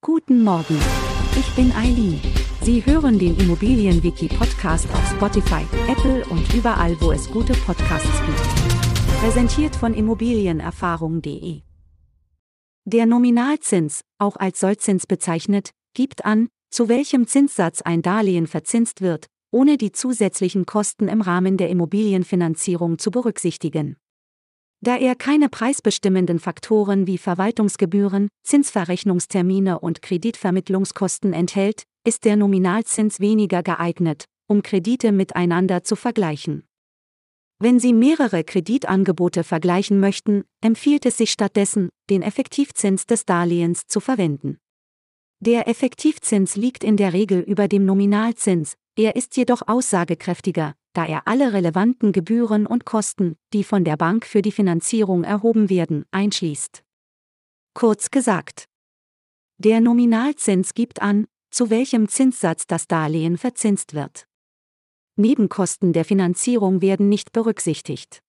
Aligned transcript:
Guten 0.00 0.44
Morgen. 0.44 0.78
Ich 1.36 1.56
bin 1.56 1.72
Eileen. 1.72 2.20
Sie 2.62 2.86
hören 2.86 3.18
den 3.18 3.36
Immobilienwiki-Podcast 3.36 4.88
auf 4.94 5.10
Spotify, 5.10 5.64
Apple 5.88 6.24
und 6.26 6.54
überall, 6.54 6.96
wo 7.00 7.10
es 7.10 7.28
gute 7.28 7.52
Podcasts 7.52 8.22
gibt. 8.24 9.20
Präsentiert 9.20 9.74
von 9.74 9.94
Immobilienerfahrung.de. 9.94 11.62
Der 12.84 13.06
Nominalzins, 13.06 14.02
auch 14.18 14.36
als 14.36 14.60
Sollzins 14.60 15.08
bezeichnet, 15.08 15.72
gibt 15.94 16.24
an, 16.24 16.48
zu 16.70 16.88
welchem 16.88 17.26
Zinssatz 17.26 17.82
ein 17.82 18.00
Darlehen 18.00 18.46
verzinst 18.46 19.00
wird, 19.00 19.26
ohne 19.50 19.78
die 19.78 19.90
zusätzlichen 19.90 20.64
Kosten 20.64 21.08
im 21.08 21.22
Rahmen 21.22 21.56
der 21.56 21.70
Immobilienfinanzierung 21.70 23.00
zu 23.00 23.10
berücksichtigen. 23.10 23.96
Da 24.80 24.96
er 24.96 25.16
keine 25.16 25.48
preisbestimmenden 25.48 26.38
Faktoren 26.38 27.06
wie 27.06 27.18
Verwaltungsgebühren, 27.18 28.28
Zinsverrechnungstermine 28.44 29.80
und 29.80 30.02
Kreditvermittlungskosten 30.02 31.32
enthält, 31.32 31.82
ist 32.06 32.24
der 32.24 32.36
Nominalzins 32.36 33.18
weniger 33.18 33.62
geeignet, 33.62 34.26
um 34.46 34.62
Kredite 34.62 35.10
miteinander 35.10 35.82
zu 35.82 35.96
vergleichen. 35.96 36.64
Wenn 37.60 37.80
Sie 37.80 37.92
mehrere 37.92 38.44
Kreditangebote 38.44 39.42
vergleichen 39.42 39.98
möchten, 39.98 40.44
empfiehlt 40.60 41.06
es 41.06 41.18
sich 41.18 41.32
stattdessen, 41.32 41.88
den 42.08 42.22
Effektivzins 42.22 43.04
des 43.04 43.24
Darlehens 43.24 43.86
zu 43.88 43.98
verwenden. 43.98 44.58
Der 45.40 45.68
Effektivzins 45.68 46.56
liegt 46.56 46.82
in 46.82 46.96
der 46.96 47.12
Regel 47.12 47.40
über 47.40 47.68
dem 47.68 47.84
Nominalzins, 47.84 48.74
er 48.96 49.14
ist 49.14 49.36
jedoch 49.36 49.62
aussagekräftiger, 49.68 50.74
da 50.92 51.06
er 51.06 51.28
alle 51.28 51.52
relevanten 51.52 52.10
Gebühren 52.10 52.66
und 52.66 52.84
Kosten, 52.84 53.36
die 53.52 53.62
von 53.62 53.84
der 53.84 53.96
Bank 53.96 54.26
für 54.26 54.42
die 54.42 54.50
Finanzierung 54.50 55.22
erhoben 55.22 55.70
werden, 55.70 56.04
einschließt. 56.10 56.82
Kurz 57.72 58.10
gesagt. 58.10 58.68
Der 59.58 59.80
Nominalzins 59.80 60.74
gibt 60.74 61.00
an, 61.00 61.28
zu 61.50 61.70
welchem 61.70 62.08
Zinssatz 62.08 62.66
das 62.66 62.88
Darlehen 62.88 63.38
verzinst 63.38 63.94
wird. 63.94 64.26
Nebenkosten 65.14 65.92
der 65.92 66.04
Finanzierung 66.04 66.82
werden 66.82 67.08
nicht 67.08 67.30
berücksichtigt. 67.30 68.22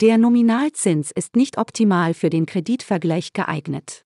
Der 0.00 0.18
Nominalzins 0.18 1.10
ist 1.10 1.34
nicht 1.34 1.58
optimal 1.58 2.14
für 2.14 2.30
den 2.30 2.46
Kreditvergleich 2.46 3.32
geeignet. 3.32 4.04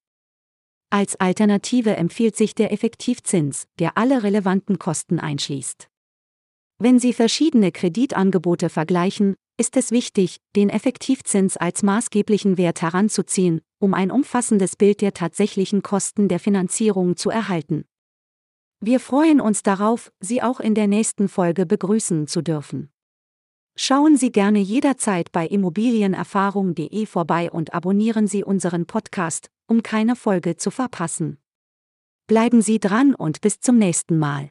Als 0.90 1.16
Alternative 1.16 1.96
empfiehlt 1.96 2.36
sich 2.36 2.54
der 2.54 2.72
Effektivzins, 2.72 3.66
der 3.78 3.98
alle 3.98 4.22
relevanten 4.22 4.78
Kosten 4.78 5.18
einschließt. 5.18 5.88
Wenn 6.78 6.98
Sie 6.98 7.12
verschiedene 7.12 7.72
Kreditangebote 7.72 8.68
vergleichen, 8.68 9.34
ist 9.58 9.76
es 9.76 9.90
wichtig, 9.90 10.38
den 10.54 10.68
Effektivzins 10.68 11.56
als 11.56 11.82
maßgeblichen 11.82 12.58
Wert 12.58 12.82
heranzuziehen, 12.82 13.62
um 13.78 13.94
ein 13.94 14.10
umfassendes 14.10 14.76
Bild 14.76 15.00
der 15.00 15.14
tatsächlichen 15.14 15.82
Kosten 15.82 16.28
der 16.28 16.38
Finanzierung 16.38 17.16
zu 17.16 17.30
erhalten. 17.30 17.84
Wir 18.80 19.00
freuen 19.00 19.40
uns 19.40 19.62
darauf, 19.62 20.12
Sie 20.20 20.42
auch 20.42 20.60
in 20.60 20.74
der 20.74 20.86
nächsten 20.86 21.28
Folge 21.28 21.64
begrüßen 21.64 22.26
zu 22.26 22.42
dürfen. 22.42 22.90
Schauen 23.74 24.16
Sie 24.16 24.30
gerne 24.30 24.58
jederzeit 24.58 25.32
bei 25.32 25.46
immobilienerfahrung.de 25.46 27.06
vorbei 27.06 27.50
und 27.50 27.74
abonnieren 27.74 28.26
Sie 28.26 28.44
unseren 28.44 28.86
Podcast, 28.86 29.50
um 29.66 29.82
keine 29.82 30.16
Folge 30.16 30.56
zu 30.56 30.70
verpassen. 30.70 31.38
Bleiben 32.26 32.62
Sie 32.62 32.80
dran 32.80 33.14
und 33.14 33.40
bis 33.40 33.60
zum 33.60 33.78
nächsten 33.78 34.18
Mal. 34.18 34.50